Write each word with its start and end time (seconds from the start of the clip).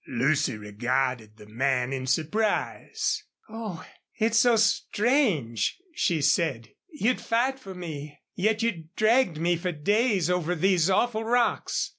Lucy 0.07 0.57
regarded 0.57 1.37
the 1.37 1.45
man 1.45 1.93
in 1.93 2.07
surprise. 2.07 3.23
"Oh, 3.47 3.85
it's 4.15 4.39
so 4.39 4.55
strange!" 4.55 5.77
she 5.93 6.23
said. 6.23 6.69
"You'd 6.89 7.21
fight 7.21 7.59
for 7.59 7.75
me. 7.75 8.17
Yet 8.33 8.63
you 8.63 8.85
dragged 8.95 9.37
me 9.37 9.57
for 9.57 9.71
days 9.71 10.27
over 10.27 10.55
these 10.55 10.89
awful 10.89 11.23
rocks! 11.23 11.89